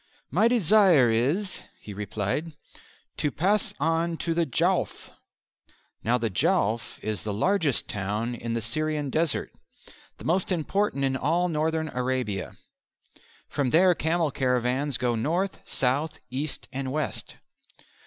[0.31, 2.53] "My desire is," he replied,
[3.17, 5.11] "to pass on to the Jowf."
[6.03, 9.51] Now the Jowf is the largest town in the Syrian desert
[10.17, 12.53] the most important in all Northern Arabia.
[13.47, 17.35] From there camel caravans go north, south, east, and west.